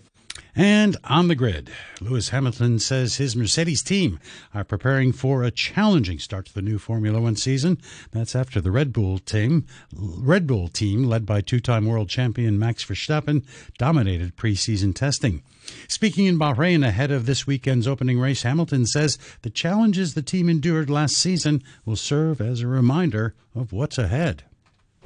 And 0.59 0.97
on 1.05 1.29
the 1.29 1.35
grid, 1.35 1.69
Lewis 2.01 2.31
Hamilton 2.31 2.79
says 2.79 3.17
his 3.17 3.37
Mercedes 3.37 3.83
team 3.83 4.19
are 4.55 4.65
preparing 4.65 5.13
for 5.13 5.43
a 5.43 5.51
challenging 5.51 6.19
start 6.19 6.47
to 6.47 6.55
the 6.55 6.63
new 6.63 6.79
Formula 6.79 7.21
One 7.21 7.37
season. 7.37 7.77
That's 8.11 8.35
after 8.35 8.59
the 8.63 8.71
Red 8.71 8.91
Bull 8.91 9.19
team, 9.19 9.67
Red 9.93 10.47
Bull 10.47 10.69
team 10.69 11.05
led 11.05 11.27
by 11.27 11.43
two-time 11.43 11.85
world 11.85 12.09
champion 12.09 12.59
Max 12.59 12.83
Verstappen, 12.87 13.45
dominated 13.77 14.39
preseason 14.39 14.95
testing. 14.95 15.43
Speaking 15.89 16.25
in 16.25 16.39
Bahrain 16.39 16.87
ahead 16.87 17.11
of 17.11 17.27
this 17.27 17.47
weekend's 17.47 17.87
opening 17.87 18.19
race, 18.19 18.43
Hamilton 18.43 18.87
says 18.87 19.19
the 19.43 19.51
challenges 19.51 20.15
the 20.15 20.23
team 20.23 20.49
endured 20.49 20.89
last 20.89 21.19
season 21.19 21.63
will 21.85 21.97
serve 21.97 22.41
as 22.41 22.63
a 22.63 22.67
reminder 22.67 23.35
of 23.55 23.73
what's 23.73 23.99
ahead 23.99 24.45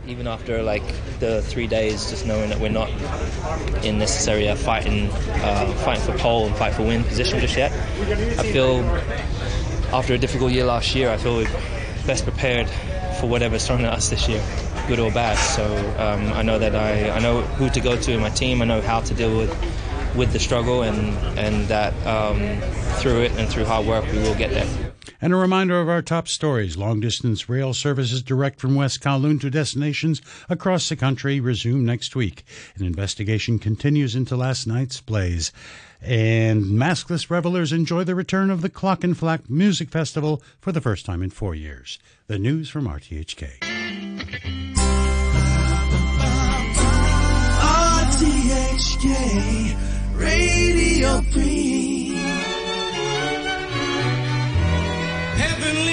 even 0.06 0.26
after 0.26 0.62
like 0.62 0.82
the 1.18 1.42
three 1.42 1.66
days, 1.66 2.10
just 2.10 2.26
knowing 2.26 2.48
that 2.50 2.58
we're 2.58 2.68
not 2.68 2.90
in 3.84 3.98
necessarily 3.98 4.46
a 4.46 4.56
fighting, 4.56 5.10
uh, 5.10 5.72
fighting 5.84 6.02
for 6.02 6.16
pole 6.18 6.46
and 6.46 6.56
fight 6.56 6.74
for 6.74 6.82
win 6.82 7.04
position 7.04 7.38
just 7.38 7.56
yet. 7.56 7.72
I 8.38 8.42
feel 8.42 8.80
after 9.92 10.14
a 10.14 10.18
difficult 10.18 10.52
year 10.52 10.64
last 10.64 10.94
year, 10.94 11.10
I 11.10 11.16
feel 11.16 11.36
we're 11.36 11.50
best 12.06 12.24
prepared 12.24 12.68
for 13.20 13.28
whatever's 13.28 13.66
thrown 13.66 13.84
at 13.84 13.92
us 13.92 14.08
this 14.08 14.28
year, 14.28 14.42
good 14.88 14.98
or 14.98 15.10
bad. 15.10 15.36
So 15.36 15.64
um, 15.98 16.32
I 16.32 16.42
know 16.42 16.58
that 16.58 16.74
I, 16.74 17.10
I 17.10 17.18
know 17.20 17.42
who 17.42 17.68
to 17.70 17.80
go 17.80 17.96
to 17.96 18.12
in 18.12 18.20
my 18.20 18.30
team. 18.30 18.62
I 18.62 18.64
know 18.64 18.80
how 18.80 19.00
to 19.00 19.14
deal 19.14 19.36
with 19.36 19.54
with 20.16 20.32
the 20.32 20.40
struggle, 20.40 20.82
and 20.82 21.16
and 21.38 21.68
that 21.68 21.94
um, 22.06 22.60
through 22.98 23.22
it 23.22 23.32
and 23.32 23.48
through 23.48 23.64
hard 23.64 23.86
work, 23.86 24.04
we 24.10 24.18
will 24.18 24.34
get 24.34 24.50
there. 24.50 24.89
And 25.22 25.32
a 25.32 25.36
reminder 25.36 25.80
of 25.80 25.88
our 25.88 26.02
top 26.02 26.28
stories 26.28 26.76
long 26.76 27.00
distance 27.00 27.48
rail 27.48 27.74
services 27.74 28.22
direct 28.22 28.60
from 28.60 28.74
West 28.74 29.00
Kowloon 29.00 29.40
to 29.40 29.50
destinations 29.50 30.22
across 30.48 30.88
the 30.88 30.96
country 30.96 31.40
resume 31.40 31.84
next 31.84 32.16
week. 32.16 32.44
An 32.76 32.86
investigation 32.86 33.58
continues 33.58 34.14
into 34.14 34.36
last 34.36 34.66
night's 34.66 35.00
blaze. 35.00 35.52
And 36.00 36.64
maskless 36.64 37.28
revelers 37.28 37.72
enjoy 37.72 38.04
the 38.04 38.14
return 38.14 38.48
of 38.50 38.62
the 38.62 38.70
Clockenflap 38.70 39.50
Music 39.50 39.90
Festival 39.90 40.42
for 40.60 40.72
the 40.72 40.80
first 40.80 41.04
time 41.04 41.22
in 41.22 41.28
four 41.28 41.54
years. 41.54 41.98
The 42.26 42.38
news 42.38 42.70
from 42.70 42.86
RTHK. 42.86 43.60
RTHK 48.40 49.76
Radio 50.16 51.20
3. 51.32 52.19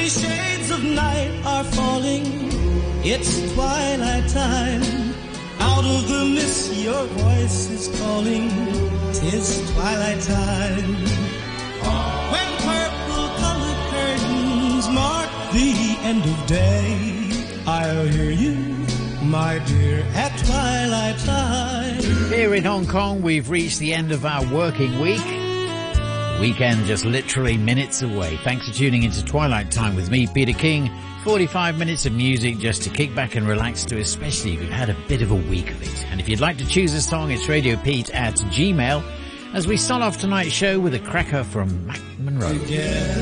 shades 0.09 0.71
of 0.71 0.83
night 0.83 1.31
are 1.45 1.63
falling. 1.63 2.23
It's 3.03 3.53
twilight 3.53 4.27
time. 4.29 4.81
Out 5.59 5.83
of 5.83 6.07
the 6.07 6.25
mist, 6.33 6.73
your 6.75 7.05
voice 7.05 7.69
is 7.69 7.99
calling. 7.99 8.49
Tis 9.13 9.71
twilight 9.73 10.21
time. 10.21 10.95
When 12.31 12.49
purple 12.67 13.27
colored 13.41 13.81
curtains 13.91 14.87
mark 14.89 15.29
the 15.51 15.97
end 16.03 16.23
of 16.23 16.47
day, 16.47 17.29
I'll 17.65 18.07
hear 18.07 18.31
you, 18.31 18.55
my 19.23 19.59
dear, 19.65 20.05
at 20.13 20.37
twilight 20.45 21.19
time. 21.19 22.01
Here 22.29 22.53
in 22.55 22.63
Hong 22.63 22.87
Kong, 22.87 23.21
we've 23.21 23.49
reached 23.49 23.79
the 23.79 23.93
end 23.93 24.11
of 24.11 24.25
our 24.25 24.45
working 24.53 24.99
week. 24.99 25.46
Weekend 26.39 26.86
just 26.86 27.03
literally 27.03 27.58
minutes 27.58 28.03
away. 28.03 28.38
Thanks 28.38 28.67
for 28.67 28.74
tuning 28.74 29.03
into 29.03 29.25
Twilight 29.25 29.72
Time 29.72 29.96
with 29.96 30.12
me, 30.12 30.27
Peter 30.27 30.53
King. 30.53 30.91
45 31.24 31.77
minutes 31.77 32.06
of 32.06 32.13
music 32.13 32.58
just 32.60 32.84
to 32.84 32.89
kick 32.89 33.13
back 33.15 33.36
and 33.36 33.48
relax 33.48 33.84
to, 33.86 33.98
especially 34.00 34.53
if 34.53 34.62
you've 34.62 34.70
had 34.70 34.89
a 34.89 34.96
bit 35.08 35.22
of 35.22 35.32
a 35.32 35.36
week 35.36 35.72
of 35.72 35.82
it. 35.82 36.06
And 36.12 36.20
if 36.20 36.29
you'd 36.29 36.39
like 36.39 36.58
to 36.60 36.67
choose 36.67 36.94
a 36.94 37.01
song, 37.01 37.32
it's 37.32 37.50
Radio 37.50 37.75
Pete 37.77 38.12
at 38.12 38.36
Gmail 38.36 39.03
as 39.53 39.65
we 39.67 39.77
start 39.77 40.03
off 40.03 40.20
tonight's 40.20 40.51
show 40.51 40.79
with 40.79 40.94
a 40.94 41.00
cracker 41.00 41.44
from 41.44 41.86
Matt 41.88 42.01
Monro. 42.20 42.50
Together 42.60 43.22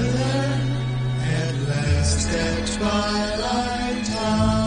at 1.21 1.55
last 1.69 2.33
at 2.33 2.67
twilight 2.77 4.05
time. 4.05 4.64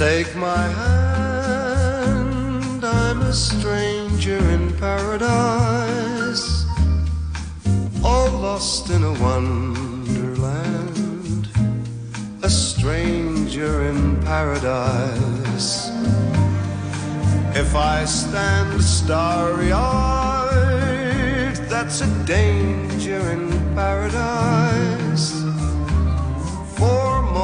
Take 0.00 0.32
my 0.34 0.66
hand, 0.80 1.92
I'm 2.82 3.20
a 3.20 3.34
stranger 3.34 4.38
in 4.38 4.72
paradise, 4.78 6.64
all 8.02 8.30
lost 8.30 8.88
in 8.88 9.04
a 9.04 9.12
wonderland, 9.20 10.70
a 12.42 12.48
stranger 12.48 13.82
in 13.90 14.18
paradise. 14.22 15.90
If 17.54 17.74
I 17.74 18.06
stand 18.06 18.82
starry 18.82 19.70
eyed, 19.70 21.56
that's 21.68 22.00
a 22.00 22.08
danger 22.24 23.20
in 23.32 23.50
paradise 23.74 25.39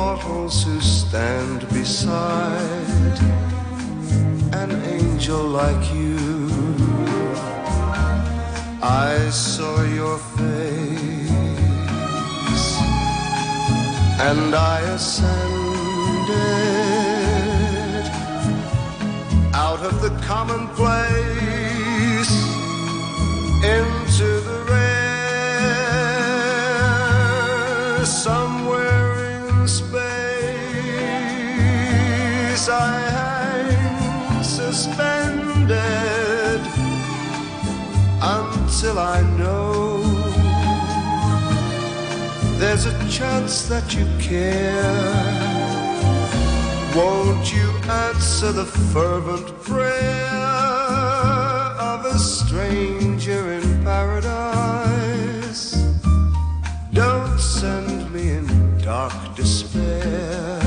mortals 0.06 0.62
who 0.62 0.80
stand 0.80 1.68
beside 1.70 3.18
an 4.62 4.70
angel 4.96 5.42
like 5.60 5.84
you. 5.92 6.16
I 8.80 9.12
saw 9.30 9.76
your 10.00 10.18
face 10.38 12.66
and 14.28 14.54
I 14.54 14.78
ascended 14.96 16.36
out 19.64 19.80
of 19.88 19.94
the 20.04 20.12
commonplace 20.30 22.34
into 23.74 24.05
until 38.86 39.00
I 39.00 39.20
know 39.36 40.00
there's 42.58 42.86
a 42.86 42.96
chance 43.10 43.66
that 43.68 43.96
you 43.96 44.06
care. 44.20 45.02
Won't 46.94 47.52
you 47.52 47.68
answer 47.90 48.52
the 48.52 48.64
fervent 48.64 49.48
prayer 49.62 50.36
of 51.92 52.04
a 52.04 52.16
stranger 52.16 53.54
in 53.54 53.82
paradise? 53.82 55.72
Don't 56.92 57.40
send 57.40 58.12
me 58.12 58.30
in 58.38 58.78
dark 58.78 59.34
despair 59.34 60.60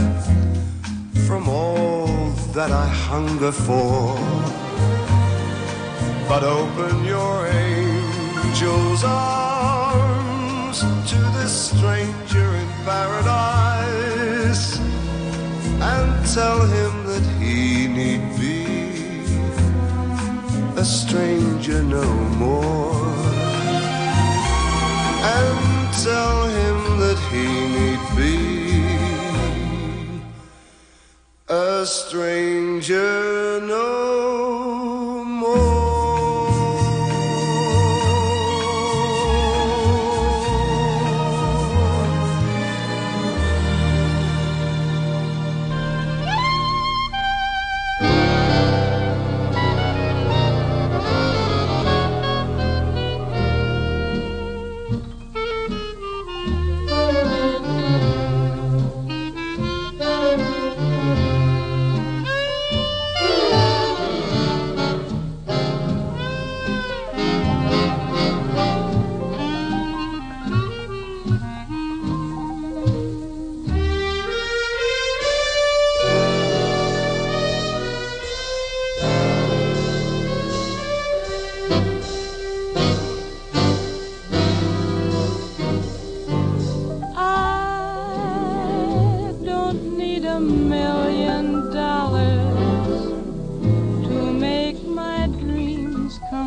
from 1.26 1.48
all 1.48 2.32
that 2.54 2.72
I 2.72 2.86
hunger 2.86 3.54
for. 3.54 4.18
But 6.28 6.44
open 6.44 7.06
your 7.06 7.48
angel's 8.62 9.04
arms 9.06 10.80
to 11.10 11.16
this 11.38 11.72
stranger 11.72 12.56
in 12.56 12.68
paradise 12.84 14.78
and 15.82 16.26
tell 16.34 16.60
him 16.68 17.06
that 17.06 17.24
he 17.40 17.88
need 17.88 18.22
be 18.38 18.66
a 20.76 20.84
stranger 20.84 21.82
no 21.84 22.04
more. 22.38 23.08
And 25.38 25.94
tell 26.04 26.48
him 26.60 27.00
that 27.00 27.20
he 27.32 27.46
need 27.78 28.02
be 28.18 28.36
a 31.48 31.86
stranger 31.86 33.62
no 33.62 34.09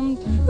come 0.03 0.17
true. 0.17 0.43